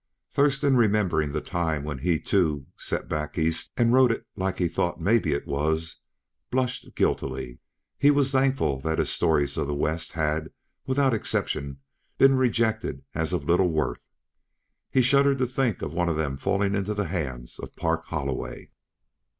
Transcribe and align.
Thurston, 0.31 0.75
remembering 0.77 1.31
the 1.31 1.41
time 1.41 1.83
when 1.83 1.99
he, 1.99 2.17
too, 2.19 2.65
"set 2.75 3.07
back 3.07 3.37
East" 3.37 3.69
and 3.77 3.93
wrote 3.93 4.11
it 4.11 4.25
like 4.35 4.57
he 4.57 4.67
thought 4.67 4.99
maybe 4.99 5.31
it 5.31 5.45
was, 5.45 6.01
blushed 6.49 6.95
guiltily. 6.95 7.59
He 7.99 8.09
was 8.09 8.31
thankful 8.31 8.79
that 8.79 8.97
his 8.97 9.11
stories 9.11 9.57
of 9.57 9.67
the 9.67 9.75
West 9.75 10.13
had, 10.13 10.49
without 10.87 11.13
exception, 11.13 11.81
been 12.17 12.35
rejected 12.35 13.03
as 13.13 13.31
of 13.31 13.45
little 13.45 13.69
worth. 13.71 14.01
He 14.89 15.03
shuddered 15.03 15.37
to 15.37 15.45
think 15.45 15.83
of 15.83 15.93
one 15.93 16.09
of 16.09 16.17
them 16.17 16.35
falling 16.35 16.73
into 16.73 16.95
the 16.95 17.05
hands 17.05 17.59
of 17.59 17.75
Park 17.75 18.05
Holloway. 18.05 18.71